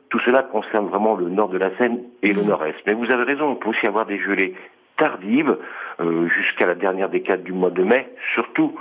Tout 0.10 0.20
cela 0.20 0.44
concerne 0.44 0.88
vraiment 0.88 1.16
le 1.16 1.28
nord 1.28 1.50
de 1.50 1.58
la 1.58 1.76
Seine 1.78 2.02
et 2.22 2.34
le 2.34 2.44
mmh. 2.44 2.48
nord-est. 2.48 2.78
Mais 2.86 2.94
vous 2.94 3.10
avez 3.12 3.24
raison, 3.24 3.48
on 3.50 3.56
peut 3.56 3.70
aussi 3.70 3.88
avoir 3.88 4.06
des 4.06 4.20
gelées 4.20 4.54
tardives 4.98 5.58
euh, 6.00 6.28
jusqu'à 6.28 6.68
la 6.68 6.76
dernière 6.76 7.10
décade 7.10 7.42
du 7.44 7.52
mois 7.52 7.72
de 7.72 7.84
mai, 7.84 8.08
surtout 8.36 8.76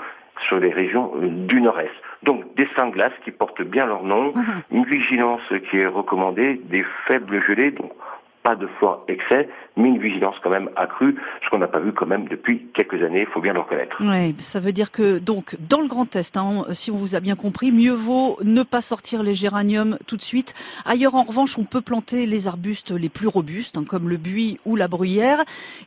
sur 0.47 0.61
les 0.61 0.71
régions 0.71 1.11
euh, 1.17 1.27
du 1.27 1.63
nord-est. 1.63 1.97
Donc 2.23 2.55
des 2.55 2.69
glaces 2.91 3.19
qui 3.25 3.31
portent 3.31 3.63
bien 3.63 3.87
leur 3.87 4.03
nom, 4.03 4.35
mmh. 4.35 4.43
une 4.73 4.85
vigilance 4.85 5.49
qui 5.71 5.79
est 5.79 5.87
recommandée, 5.87 6.61
des 6.65 6.85
faibles 7.07 7.43
gelées, 7.45 7.71
donc 7.71 7.93
pas 8.45 8.55
de 8.55 8.69
fort 8.79 9.05
excès, 9.09 9.49
mais 9.77 9.89
une 9.89 9.99
vigilance 9.99 10.37
quand 10.43 10.51
même 10.51 10.69
accrue, 10.77 11.17
ce 11.43 11.51
qu'on 11.51 11.59
n'a 11.59 11.67
pas 11.67 11.81
vu 11.81 11.93
quand 11.93 12.07
même 12.07 12.29
depuis 12.29 12.67
quelques 12.75 13.03
années, 13.03 13.23
il 13.23 13.27
faut 13.27 13.41
bien 13.41 13.55
le 13.55 13.61
reconnaître. 13.61 13.97
Oui, 14.01 14.35
ça 14.39 14.61
veut 14.61 14.73
dire 14.73 14.93
que 14.93 15.19
donc 15.19 15.57
dans 15.67 15.81
le 15.81 15.89
Grand 15.89 16.15
Est, 16.15 16.37
hein, 16.37 16.65
si 16.73 16.91
on 16.91 16.97
vous 16.97 17.15
a 17.17 17.21
bien 17.21 17.37
compris, 17.37 17.73
mieux 17.73 17.95
vaut 17.95 18.37
ne 18.45 18.63
pas 18.63 18.83
sortir 18.83 19.23
les 19.23 19.35
géraniums 19.35 19.97
tout 20.07 20.19
de 20.19 20.23
suite. 20.23 20.55
Ailleurs, 20.85 21.15
en 21.15 21.23
revanche, 21.23 21.59
on 21.59 21.65
peut 21.65 21.81
planter 21.81 22.27
les 22.27 22.47
arbustes 22.47 22.91
les 22.91 23.09
plus 23.09 23.29
robustes, 23.29 23.79
hein, 23.79 23.85
comme 23.89 24.11
le 24.11 24.19
buis 24.19 24.61
ou 24.67 24.77
la 24.77 24.89
bruyère. 24.89 25.39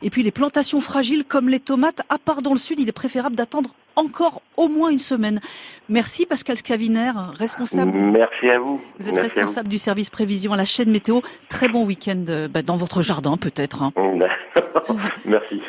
Et 0.02 0.10
puis 0.10 0.24
les 0.24 0.32
plantations 0.32 0.80
fragiles, 0.80 1.24
comme 1.24 1.48
les 1.48 1.60
tomates, 1.60 2.02
à 2.10 2.18
part 2.18 2.42
dans 2.42 2.52
le 2.52 2.58
sud, 2.58 2.80
il 2.80 2.88
est 2.88 2.92
préférable 2.92 3.36
d'attendre 3.36 3.70
encore 3.98 4.42
au 4.56 4.68
moins 4.68 4.90
une 4.90 4.98
semaine. 4.98 5.40
Merci 5.88 6.24
Pascal 6.24 6.56
Scaviner, 6.56 7.12
responsable. 7.34 7.92
Merci 7.92 8.48
à 8.48 8.58
vous. 8.58 8.80
Vous 8.98 9.08
êtes 9.08 9.18
responsable 9.18 9.68
du 9.68 9.78
service 9.78 10.08
prévision 10.08 10.52
à 10.52 10.56
la 10.56 10.64
chaîne 10.64 10.90
météo. 10.90 11.20
Très 11.48 11.68
bon 11.68 11.84
week-end 11.84 12.24
euh, 12.28 12.47
bah, 12.48 12.62
dans 12.62 12.76
votre 12.76 13.02
jardin 13.02 13.36
peut-être. 13.36 13.82
Hein. 13.82 13.92
Merci. 15.24 15.60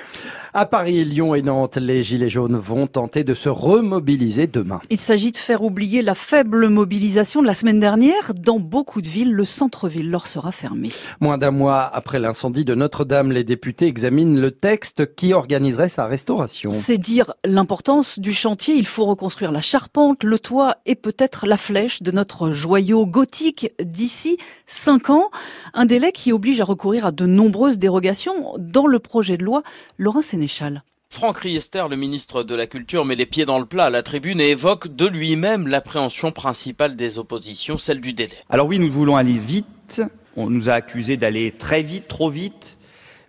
À 0.52 0.66
Paris, 0.66 1.06
Lyon 1.06 1.36
et 1.36 1.44
Nantes, 1.44 1.78
les 1.78 2.02
Gilets 2.02 2.32
jaunes 2.32 2.56
vont 2.56 2.88
tenter 2.88 3.24
de 3.24 3.36
se 3.36 3.50
remobiliser 3.50 4.48
demain. 4.48 4.82
Il 4.90 5.00
s'agit 5.00 5.32
de 5.32 5.38
faire 5.38 5.62
oublier 5.62 6.02
la 6.02 6.16
faible 6.16 6.70
mobilisation 6.70 7.44
de 7.44 7.46
la 7.46 7.54
semaine 7.54 7.80
dernière. 7.80 8.34
Dans 8.34 8.60
beaucoup 8.60 9.04
de 9.04 9.08
villes, 9.08 9.32
le 9.32 9.46
centre-ville 9.46 10.10
leur 10.10 10.26
sera 10.26 10.52
fermé. 10.52 10.90
Moins 11.20 11.38
d'un 11.38 11.52
mois 11.52 11.84
après 11.84 12.18
l'incendie 12.18 12.66
de 12.66 12.74
Notre-Dame, 12.74 13.32
les 13.32 13.44
députés 13.44 13.86
examinent 13.86 14.40
le 14.40 14.50
texte 14.50 15.14
qui 15.14 15.34
organiserait 15.34 15.88
sa 15.88 16.08
restauration. 16.08 16.72
C'est 16.74 16.98
dire 16.98 17.32
l'importance 17.46 18.18
du 18.18 18.34
chantier. 18.34 18.74
Il 18.74 18.88
faut 18.88 19.06
reconstruire 19.06 19.52
la 19.52 19.62
charpente, 19.62 20.24
le 20.24 20.40
toit 20.40 20.78
et 20.88 20.96
peut-être 20.96 21.46
la 21.46 21.58
flèche 21.58 22.02
de 22.02 22.10
notre 22.10 22.50
joyau 22.50 23.06
gothique 23.06 23.72
d'ici 23.80 24.38
cinq 24.66 25.12
ans. 25.12 25.30
Un 25.76 25.86
délai 25.86 26.12
qui 26.12 26.34
oblige 26.34 26.60
à 26.60 26.66
recourir 26.66 27.06
à 27.06 27.12
de 27.12 27.28
nombreuses 27.28 27.78
dérogations. 27.78 28.56
Dans 28.58 28.88
le 28.88 28.98
projet 28.98 29.38
de 29.38 29.44
loi, 29.44 29.62
Laurent 30.00 30.24
Sénéchal. 30.40 30.84
Franck 31.10 31.40
Riester, 31.40 31.84
le 31.90 31.98
ministre 31.98 32.44
de 32.44 32.56
la 32.56 32.66
Culture, 32.66 33.04
met 33.04 33.16
les 33.16 33.26
pieds 33.26 33.44
dans 33.44 33.60
le 33.60 33.66
plat 33.66 33.86
à 33.86 33.90
la 33.90 34.04
tribune 34.04 34.40
et 34.40 34.52
évoque 34.52 34.96
de 34.96 35.06
lui-même 35.06 35.68
l'appréhension 35.68 36.32
principale 36.32 36.96
des 36.96 37.20
oppositions, 37.20 37.78
celle 37.78 38.00
du 38.00 38.14
délai. 38.14 38.38
Alors 38.50 38.66
oui, 38.66 38.80
nous 38.80 38.90
voulons 38.90 39.18
aller 39.18 39.38
vite. 39.38 40.02
On 40.38 40.50
nous 40.50 40.70
a 40.70 40.74
accusés 40.74 41.18
d'aller 41.18 41.52
très 41.52 41.84
vite, 41.84 42.08
trop 42.08 42.30
vite. 42.30 42.78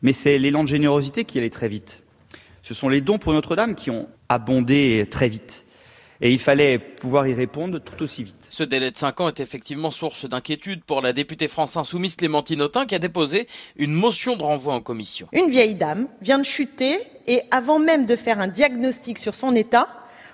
Mais 0.02 0.12
c'est 0.12 0.38
l'élan 0.38 0.62
de 0.62 0.69
générosité 0.69 1.25
qui 1.25 1.38
allait 1.38 1.50
très 1.50 1.67
vite. 1.67 2.00
Ce 2.62 2.75
sont 2.75 2.88
les 2.88 3.00
dons 3.00 3.19
pour 3.19 3.33
Notre-Dame 3.33 3.75
qui 3.75 3.90
ont 3.90 4.09
abondé 4.29 5.09
très 5.11 5.29
vite 5.29 5.67
et 6.21 6.31
il 6.31 6.39
fallait 6.39 6.79
pouvoir 6.79 7.27
y 7.27 7.35
répondre 7.35 7.79
tout 7.79 8.03
aussi 8.03 8.25
vite. 8.25 8.47
Ce 8.50 8.62
délai 8.62 8.91
de 8.91 8.97
5 8.97 9.21
ans 9.21 9.29
est 9.29 9.41
effectivement 9.41 9.91
source 9.91 10.29
d'inquiétude 10.29 10.85
pour 10.85 11.00
la 11.00 11.12
députée 11.12 11.49
France 11.49 11.77
Insoumise 11.77 12.17
Clémentine 12.17 12.62
Autain 12.62 12.87
qui 12.87 12.95
a 12.95 12.99
déposé 12.99 13.47
une 13.77 13.93
motion 13.93 14.37
de 14.37 14.43
renvoi 14.43 14.75
en 14.75 14.81
commission. 14.81 15.29
Une 15.33 15.50
vieille 15.50 15.75
dame 15.75 16.09
vient 16.21 16.39
de 16.39 16.45
chuter 16.45 16.99
et 17.27 17.43
avant 17.50 17.79
même 17.79 18.07
de 18.07 18.17
faire 18.17 18.41
un 18.41 18.49
diagnostic 18.49 19.19
sur 19.19 19.35
son 19.35 19.55
état, 19.55 19.89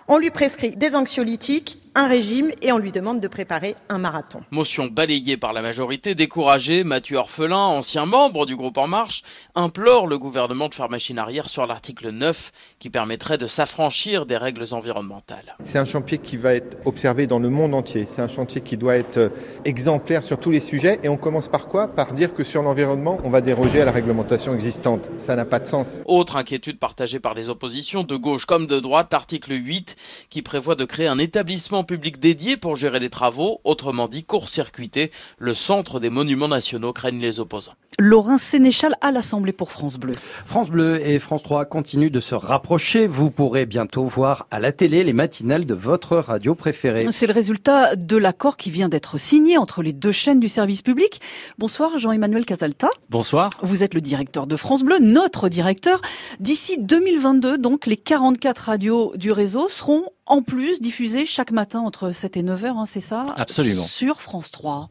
on 0.08 0.18
lui 0.18 0.30
prescrit 0.30 0.76
des 0.76 0.94
anxiolytiques, 0.94 1.78
un 1.96 2.08
régime 2.08 2.50
et 2.60 2.72
on 2.72 2.78
lui 2.78 2.92
demande 2.92 3.20
de 3.20 3.26
préparer 3.26 3.74
un 3.88 3.96
marathon. 3.96 4.40
Motion 4.50 4.86
balayée 4.86 5.38
par 5.38 5.54
la 5.54 5.62
majorité, 5.62 6.14
découragée, 6.14 6.84
Mathieu 6.84 7.16
Orphelin, 7.16 7.56
ancien 7.56 8.04
membre 8.04 8.44
du 8.44 8.54
groupe 8.54 8.76
En 8.76 8.86
Marche, 8.86 9.22
implore 9.54 10.06
le 10.06 10.18
gouvernement 10.18 10.68
de 10.68 10.74
faire 10.74 10.90
machine 10.90 11.18
arrière 11.18 11.48
sur 11.48 11.66
l'article 11.66 12.10
9 12.10 12.52
qui 12.78 12.90
permettrait 12.90 13.38
de 13.38 13.46
s'affranchir 13.46 14.26
des 14.26 14.36
règles 14.36 14.66
environnementales. 14.72 15.56
C'est 15.64 15.78
un 15.78 15.86
chantier 15.86 16.18
qui 16.18 16.36
va 16.36 16.54
être 16.54 16.76
observé 16.84 17.26
dans 17.26 17.38
le 17.38 17.48
monde 17.48 17.74
entier. 17.74 18.04
C'est 18.04 18.20
un 18.20 18.28
chantier 18.28 18.60
qui 18.60 18.76
doit 18.76 18.96
être 18.96 19.16
euh, 19.16 19.28
exemplaire 19.64 20.22
sur 20.22 20.38
tous 20.38 20.50
les 20.50 20.60
sujets 20.60 21.00
et 21.02 21.08
on 21.08 21.16
commence 21.16 21.48
par 21.48 21.66
quoi? 21.66 21.88
Par 21.88 22.12
dire 22.12 22.34
que 22.34 22.44
sur 22.44 22.62
l'environnement, 22.62 23.18
on 23.24 23.30
va 23.30 23.40
déroger 23.40 23.80
à 23.80 23.86
la 23.86 23.92
réglementation 23.92 24.54
existante. 24.54 25.10
Ça 25.16 25.34
n'a 25.34 25.46
pas 25.46 25.60
de 25.60 25.66
sens. 25.66 26.00
Autre 26.04 26.36
inquiétude 26.36 26.78
partagée 26.78 27.20
par 27.20 27.32
les 27.32 27.48
oppositions 27.48 28.02
de 28.02 28.16
gauche 28.16 28.44
comme 28.44 28.66
de 28.66 28.80
droite, 28.80 29.14
article 29.14 29.52
8 29.52 29.96
qui 30.28 30.42
prévoit 30.42 30.74
de 30.74 30.84
créer 30.84 31.06
un 31.06 31.18
établissement 31.18 31.84
public 31.86 32.20
dédié 32.20 32.58
pour 32.58 32.76
gérer 32.76 33.00
les 33.00 33.08
travaux, 33.08 33.60
autrement 33.64 34.08
dit 34.08 34.24
court-circuiter 34.24 35.10
le 35.38 35.54
centre 35.54 36.00
des 36.00 36.10
monuments 36.10 36.48
nationaux, 36.48 36.92
craignent 36.92 37.20
les 37.20 37.40
opposants. 37.40 37.76
Laurent 37.98 38.36
Sénéchal 38.36 38.94
à 39.00 39.10
l'Assemblée 39.10 39.52
pour 39.52 39.72
France 39.72 39.96
Bleu. 39.96 40.12
France 40.44 40.68
Bleu 40.68 41.00
et 41.06 41.18
France 41.18 41.42
3 41.42 41.64
continuent 41.64 42.10
de 42.10 42.20
se 42.20 42.34
rapprocher. 42.34 43.06
Vous 43.06 43.30
pourrez 43.30 43.64
bientôt 43.64 44.04
voir 44.04 44.46
à 44.50 44.60
la 44.60 44.70
télé 44.70 45.02
les 45.02 45.14
matinales 45.14 45.64
de 45.64 45.72
votre 45.72 46.18
radio 46.18 46.54
préférée. 46.54 47.06
C'est 47.10 47.26
le 47.26 47.32
résultat 47.32 47.96
de 47.96 48.16
l'accord 48.18 48.58
qui 48.58 48.70
vient 48.70 48.90
d'être 48.90 49.18
signé 49.18 49.56
entre 49.56 49.82
les 49.82 49.94
deux 49.94 50.12
chaînes 50.12 50.40
du 50.40 50.48
service 50.48 50.82
public. 50.82 51.20
Bonsoir 51.58 51.96
Jean-Emmanuel 51.96 52.44
Casalta. 52.44 52.88
Bonsoir. 53.08 53.48
Vous 53.62 53.82
êtes 53.82 53.94
le 53.94 54.02
directeur 54.02 54.46
de 54.46 54.56
France 54.56 54.82
Bleu, 54.82 54.98
notre 55.00 55.48
directeur. 55.48 56.02
D'ici 56.38 56.76
2022, 56.78 57.56
donc, 57.56 57.86
les 57.86 57.96
44 57.96 58.58
radios 58.58 59.12
du 59.16 59.32
réseau 59.32 59.68
seront 59.70 60.04
en 60.26 60.42
plus 60.42 60.80
diffusées 60.80 61.24
chaque 61.24 61.50
matin 61.50 61.80
entre 61.80 62.12
7 62.12 62.36
et 62.36 62.42
9 62.42 62.64
heures, 62.64 62.78
hein, 62.78 62.84
c'est 62.84 63.00
ça? 63.00 63.24
Absolument. 63.36 63.84
Sur 63.84 64.20
France 64.20 64.50
3. 64.50 64.90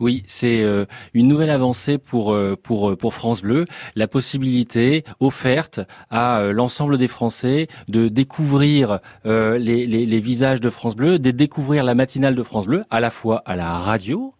Oui, 0.00 0.22
c'est 0.26 0.62
euh, 0.62 0.86
une 1.12 1.28
nouvelle 1.28 1.50
avancée 1.50 1.98
pour 1.98 2.32
euh, 2.32 2.56
pour 2.60 2.90
euh, 2.90 2.96
pour 2.96 3.14
France 3.14 3.42
Bleu, 3.42 3.64
la 3.94 4.08
possibilité 4.08 5.04
offerte 5.20 5.80
à 6.10 6.42
l'ensemble 6.52 6.98
des 6.98 7.08
Français 7.08 7.68
de 7.88 8.08
découvrir 8.08 9.00
les 9.24 10.20
visages 10.20 10.60
de 10.60 10.70
France 10.70 10.96
Bleu, 10.96 11.18
de 11.18 11.30
découvrir 11.30 11.84
la 11.84 11.94
matinale 11.94 12.34
de 12.34 12.42
France 12.42 12.66
Bleu, 12.66 12.82
à 12.90 13.00
la 13.00 13.10
fois 13.10 13.42
à 13.46 13.56
la 13.56 13.78
radio, 13.78 14.34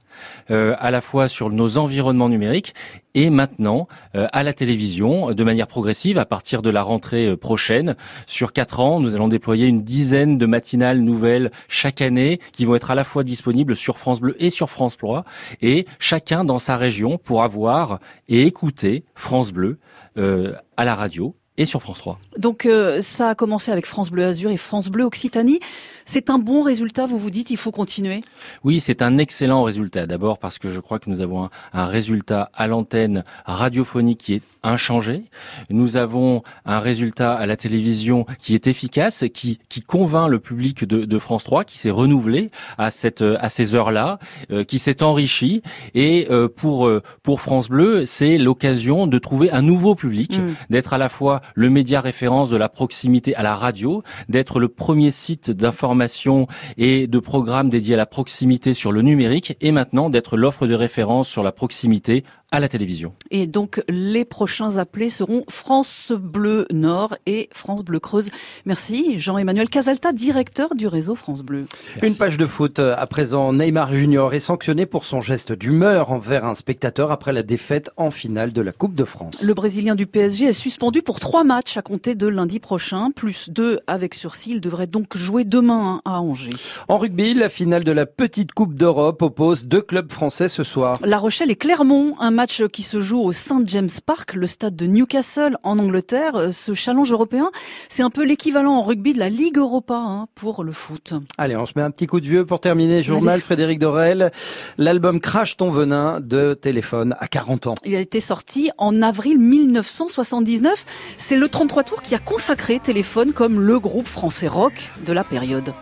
euh, 0.50 0.74
à 0.78 0.90
la 0.90 1.00
fois 1.00 1.28
sur 1.28 1.50
nos 1.50 1.78
environnements 1.78 2.28
numériques 2.28 2.74
et 3.14 3.30
maintenant 3.30 3.86
euh, 4.14 4.26
à 4.32 4.42
la 4.42 4.52
télévision 4.52 5.32
de 5.32 5.44
manière 5.44 5.66
progressive 5.66 6.18
à 6.18 6.24
partir 6.24 6.62
de 6.62 6.70
la 6.70 6.82
rentrée 6.82 7.28
euh, 7.28 7.36
prochaine. 7.36 7.96
Sur 8.26 8.52
quatre 8.52 8.80
ans, 8.80 9.00
nous 9.00 9.14
allons 9.14 9.28
déployer 9.28 9.66
une 9.66 9.82
dizaine 9.82 10.38
de 10.38 10.46
matinales 10.46 11.00
nouvelles 11.00 11.50
chaque 11.68 12.02
année 12.02 12.40
qui 12.52 12.64
vont 12.64 12.74
être 12.74 12.90
à 12.90 12.94
la 12.94 13.04
fois 13.04 13.24
disponibles 13.24 13.76
sur 13.76 13.98
France 13.98 14.20
Bleu 14.20 14.36
et 14.38 14.50
sur 14.50 14.70
France 14.70 14.96
3 14.96 15.24
et 15.62 15.86
chacun 15.98 16.44
dans 16.44 16.58
sa 16.58 16.76
région 16.76 17.18
pourra 17.18 17.48
voir 17.48 18.00
et 18.28 18.42
écouter 18.42 19.04
France 19.14 19.52
Bleu 19.52 19.78
à 20.16 20.84
la 20.84 20.94
radio 20.94 21.34
et 21.56 21.66
sur 21.66 21.80
France 21.80 21.98
3. 21.98 22.18
Donc 22.36 22.66
euh, 22.66 23.00
ça 23.00 23.30
a 23.30 23.34
commencé 23.34 23.70
avec 23.70 23.86
France 23.86 24.10
Bleu 24.10 24.24
Azur 24.24 24.50
et 24.50 24.56
France 24.56 24.88
Bleu 24.88 25.04
Occitanie. 25.04 25.60
C'est 26.04 26.28
un 26.28 26.38
bon 26.38 26.62
résultat, 26.62 27.06
vous 27.06 27.18
vous 27.18 27.30
dites, 27.30 27.50
il 27.50 27.56
faut 27.56 27.70
continuer? 27.70 28.20
Oui, 28.64 28.80
c'est 28.80 29.02
un 29.02 29.18
excellent 29.18 29.62
résultat. 29.62 30.06
D'abord 30.06 30.38
parce 30.38 30.58
que 30.58 30.68
je 30.68 30.80
crois 30.80 30.98
que 30.98 31.08
nous 31.08 31.20
avons 31.20 31.48
un, 31.72 31.86
résultat 31.86 32.50
à 32.54 32.66
l'antenne 32.66 33.24
radiophonique 33.46 34.18
qui 34.18 34.34
est 34.34 34.42
inchangé. 34.62 35.22
Nous 35.70 35.96
avons 35.96 36.42
un 36.64 36.80
résultat 36.80 37.34
à 37.34 37.46
la 37.46 37.56
télévision 37.56 38.26
qui 38.38 38.54
est 38.54 38.66
efficace, 38.66 39.24
qui, 39.32 39.60
qui 39.68 39.80
convainc 39.80 40.28
le 40.28 40.40
public 40.40 40.84
de, 40.84 41.04
de 41.04 41.18
France 41.18 41.44
3, 41.44 41.64
qui 41.64 41.78
s'est 41.78 41.90
renouvelé 41.90 42.50
à, 42.78 42.90
cette, 42.90 43.22
à 43.22 43.48
ces 43.48 43.74
heures-là, 43.74 44.18
euh, 44.50 44.64
qui 44.64 44.78
s'est 44.78 45.02
enrichi. 45.02 45.62
Et 45.94 46.26
euh, 46.30 46.48
pour, 46.48 46.90
pour 47.22 47.40
France 47.40 47.68
Bleu, 47.68 48.06
c'est 48.06 48.38
l'occasion 48.38 49.06
de 49.06 49.18
trouver 49.18 49.50
un 49.52 49.62
nouveau 49.62 49.94
public, 49.94 50.38
mm. 50.38 50.54
d'être 50.70 50.92
à 50.92 50.98
la 50.98 51.08
fois 51.08 51.40
le 51.54 51.70
média 51.70 52.00
référence 52.00 52.50
de 52.50 52.56
la 52.56 52.68
proximité 52.68 53.34
à 53.34 53.42
la 53.42 53.54
radio, 53.54 54.02
d'être 54.28 54.60
le 54.60 54.68
premier 54.68 55.10
site 55.10 55.50
d'information 55.50 56.46
et 56.76 57.06
de 57.06 57.18
programmes 57.18 57.70
dédiés 57.70 57.94
à 57.94 57.98
la 57.98 58.06
proximité 58.06 58.74
sur 58.74 58.92
le 58.92 59.02
numérique, 59.02 59.56
et 59.60 59.72
maintenant 59.72 60.10
d'être 60.10 60.36
l'offre 60.36 60.66
de 60.66 60.74
référence 60.74 61.28
sur 61.28 61.42
la 61.42 61.52
proximité 61.52 62.24
à 62.54 62.60
la 62.60 62.68
télévision. 62.68 63.12
Et 63.32 63.48
donc 63.48 63.82
les 63.88 64.24
prochains 64.24 64.76
appelés 64.76 65.10
seront 65.10 65.42
France 65.48 66.12
Bleu 66.16 66.68
Nord 66.72 67.16
et 67.26 67.48
France 67.52 67.82
Bleu 67.82 67.98
Creuse. 67.98 68.30
Merci 68.64 69.18
Jean-Emmanuel 69.18 69.68
Casalta, 69.68 70.12
directeur 70.12 70.76
du 70.76 70.86
réseau 70.86 71.16
France 71.16 71.42
Bleu. 71.42 71.66
Une 72.00 72.14
page 72.14 72.36
de 72.36 72.46
foot 72.46 72.78
euh, 72.78 72.94
à 72.96 73.08
présent. 73.08 73.52
Neymar 73.52 73.92
Junior 73.92 74.32
est 74.34 74.40
sanctionné 74.40 74.86
pour 74.86 75.04
son 75.04 75.20
geste 75.20 75.52
d'humeur 75.52 76.12
envers 76.12 76.44
un 76.44 76.54
spectateur 76.54 77.10
après 77.10 77.32
la 77.32 77.42
défaite 77.42 77.90
en 77.96 78.12
finale 78.12 78.52
de 78.52 78.62
la 78.62 78.70
Coupe 78.70 78.94
de 78.94 79.04
France. 79.04 79.42
Le 79.42 79.52
Brésilien 79.52 79.96
du 79.96 80.06
PSG 80.06 80.44
est 80.44 80.52
suspendu 80.52 81.02
pour 81.02 81.18
trois 81.18 81.42
matchs 81.42 81.76
à 81.76 81.82
compter 81.82 82.14
de 82.14 82.28
lundi 82.28 82.60
prochain, 82.60 83.10
plus 83.10 83.50
deux 83.50 83.80
avec 83.88 84.14
sursis. 84.14 84.52
Il 84.52 84.60
devrait 84.60 84.86
donc 84.86 85.16
jouer 85.16 85.44
demain 85.44 86.00
hein, 86.04 86.12
à 86.12 86.20
Angers. 86.20 86.50
En 86.86 86.98
rugby, 86.98 87.34
la 87.34 87.48
finale 87.48 87.82
de 87.82 87.90
la 87.90 88.06
petite 88.06 88.52
Coupe 88.52 88.74
d'Europe 88.74 89.22
oppose 89.22 89.64
deux 89.64 89.82
clubs 89.82 90.12
français 90.12 90.46
ce 90.46 90.62
soir. 90.62 91.00
La 91.02 91.18
Rochelle 91.18 91.50
et 91.50 91.56
Clermont, 91.56 92.14
un 92.20 92.30
match 92.30 92.43
match 92.44 92.62
qui 92.66 92.82
se 92.82 93.00
joue 93.00 93.20
au 93.20 93.32
St 93.32 93.62
James 93.64 93.88
Park, 94.04 94.34
le 94.34 94.46
stade 94.46 94.76
de 94.76 94.84
Newcastle 94.84 95.56
en 95.62 95.78
Angleterre. 95.78 96.36
Euh, 96.36 96.52
ce 96.52 96.74
challenge 96.74 97.10
européen, 97.10 97.50
c'est 97.88 98.02
un 98.02 98.10
peu 98.10 98.22
l'équivalent 98.22 98.74
en 98.74 98.82
rugby 98.82 99.14
de 99.14 99.18
la 99.18 99.30
Ligue 99.30 99.56
Europa 99.56 99.94
hein, 99.94 100.26
pour 100.34 100.62
le 100.62 100.70
foot. 100.70 101.14
Allez, 101.38 101.56
on 101.56 101.64
se 101.64 101.72
met 101.74 101.80
un 101.80 101.90
petit 101.90 102.06
coup 102.06 102.20
de 102.20 102.26
vieux 102.26 102.44
pour 102.44 102.60
terminer. 102.60 103.02
Journal 103.02 103.40
Frédéric 103.40 103.78
Dorel. 103.78 104.30
L'album 104.76 105.20
Crash 105.20 105.56
ton 105.56 105.70
venin 105.70 106.20
de 106.20 106.52
téléphone 106.52 107.16
à 107.18 107.28
40 107.28 107.66
ans. 107.68 107.74
Il 107.82 107.94
a 107.94 108.00
été 108.00 108.20
sorti 108.20 108.70
en 108.76 109.00
avril 109.00 109.38
1979. 109.38 110.84
C'est 111.16 111.38
le 111.38 111.48
33 111.48 111.84
tours 111.84 112.02
qui 112.02 112.14
a 112.14 112.18
consacré 112.18 112.78
Téléphone 112.78 113.32
comme 113.32 113.58
le 113.58 113.80
groupe 113.80 114.06
français 114.06 114.48
rock 114.48 114.92
de 115.06 115.14
la 115.14 115.24
période. 115.24 115.72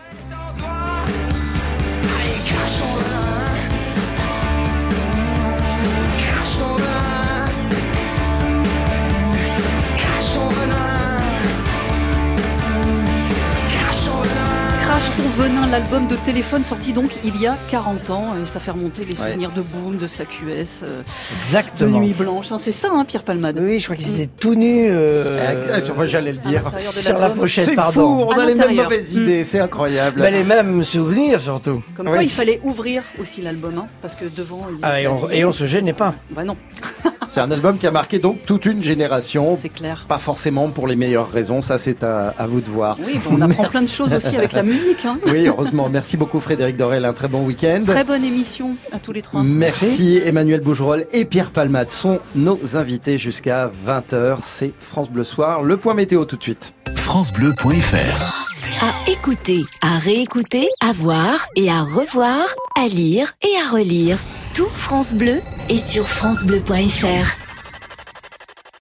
L'album 15.73 16.05
de 16.07 16.15
téléphone 16.17 16.63
sorti 16.63 16.93
donc 16.93 17.09
il 17.25 17.41
y 17.41 17.47
a 17.47 17.57
40 17.71 18.09
ans 18.11 18.25
et 18.39 18.45
ça 18.45 18.59
fait 18.59 18.69
remonter 18.69 19.05
les 19.05 19.15
souvenirs 19.15 19.49
de 19.55 19.61
Boom, 19.63 19.97
de 19.97 20.05
sa 20.05 20.23
QS, 20.23 20.83
euh, 20.83 21.01
Exactement. 21.41 21.99
de 21.99 22.03
Nuit 22.05 22.13
Blanche. 22.13 22.51
hein. 22.51 22.57
C'est 22.61 22.71
ça, 22.71 22.89
hein, 22.91 23.03
Pierre 23.05 23.23
Palmade. 23.23 23.57
Oui, 23.59 23.79
je 23.79 23.85
crois 23.85 23.95
qu'ils 23.95 24.13
étaient 24.21 24.29
tout 24.39 24.53
nus. 24.53 24.85
euh, 24.91 25.25
Moi, 25.95 26.05
j'allais 26.05 26.33
le 26.33 26.37
dire. 26.37 26.61
sur 26.77 27.17
la 27.17 27.31
pochette, 27.31 27.65
C'est 27.65 27.73
pardon. 27.73 28.27
fou, 28.27 28.33
on 28.35 28.39
À 28.39 28.43
a 28.43 28.45
les 28.45 28.53
mêmes 28.53 28.75
mauvaises 28.75 29.15
Mm. 29.17 29.21
idées, 29.23 29.43
c'est 29.43 29.59
incroyable. 29.61 30.19
Bah, 30.21 30.29
les 30.29 30.43
mêmes 30.43 30.83
souvenirs 30.83 31.41
surtout. 31.41 31.81
Comme 31.97 32.05
quoi, 32.07 32.21
il 32.21 32.29
fallait 32.29 32.61
ouvrir 32.63 33.01
aussi 33.19 33.41
l'album, 33.41 33.73
hein, 33.79 33.87
parce 33.99 34.15
que 34.15 34.25
devant. 34.25 34.67
Ah, 34.83 35.01
et, 35.01 35.07
on, 35.07 35.27
et 35.31 35.43
on 35.43 35.51
se 35.51 35.65
gênait 35.65 35.93
pas. 35.93 36.13
Bah 36.29 36.43
non, 36.43 36.55
C'est 37.29 37.39
un 37.41 37.49
album 37.49 37.79
qui 37.79 37.87
a 37.87 37.91
marqué 37.91 38.19
donc 38.19 38.45
toute 38.45 38.67
une 38.67 38.83
génération. 38.83 39.57
c'est 39.59 39.69
clair. 39.69 40.05
Pas 40.07 40.19
forcément 40.19 40.69
pour 40.69 40.85
les 40.85 40.95
meilleures 40.95 41.31
raisons, 41.31 41.61
ça 41.61 41.79
c'est 41.79 42.03
à, 42.03 42.35
à 42.37 42.45
vous 42.45 42.61
de 42.61 42.69
voir. 42.69 42.95
Oui, 43.03 43.17
bon, 43.25 43.37
on 43.37 43.41
apprend 43.41 43.63
plein 43.63 43.81
de 43.81 43.87
choses 43.89 44.13
aussi 44.13 44.35
avec 44.37 44.51
la 44.51 44.61
musique. 44.61 45.03
Hein. 45.05 45.17
Oui, 45.27 45.49
Merci 45.71 46.17
beaucoup 46.17 46.39
Frédéric 46.39 46.77
Dorel, 46.77 47.05
un 47.05 47.13
très 47.13 47.27
bon 47.27 47.45
week-end. 47.45 47.83
Très 47.85 48.03
bonne 48.03 48.23
émission 48.23 48.75
à 48.91 48.99
tous 48.99 49.11
les 49.11 49.21
trois. 49.21 49.43
Merci 49.43 50.21
Emmanuel 50.23 50.61
Bougerolles 50.61 51.05
et 51.11 51.25
Pierre 51.25 51.51
Palmade 51.51 51.89
sont 51.89 52.19
nos 52.35 52.75
invités 52.75 53.17
jusqu'à 53.17 53.71
20h. 53.87 54.37
C'est 54.41 54.73
France 54.79 55.09
Bleu 55.09 55.23
Soir. 55.23 55.63
Le 55.63 55.77
point 55.77 55.93
météo 55.93 56.25
tout 56.25 56.37
de 56.37 56.43
suite. 56.43 56.73
FranceBleu.fr 56.95 58.83
À 58.83 59.11
écouter, 59.11 59.63
à 59.81 59.97
réécouter, 59.97 60.69
à 60.81 60.93
voir 60.93 61.47
et 61.55 61.69
à 61.69 61.81
revoir, 61.81 62.45
à 62.77 62.87
lire 62.87 63.33
et 63.41 63.55
à 63.65 63.71
relire. 63.71 64.17
Tout 64.53 64.69
France 64.75 65.13
Bleu 65.13 65.41
est 65.69 65.79
sur 65.79 66.07
francebleu.fr. 66.07 67.52